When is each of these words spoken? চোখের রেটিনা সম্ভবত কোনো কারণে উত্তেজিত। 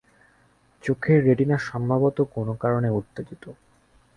চোখের 0.83 1.19
রেটিনা 1.23 1.57
সম্ভবত 1.69 2.17
কোনো 2.35 2.53
কারণে 2.55 2.89
উত্তেজিত। 2.91 3.43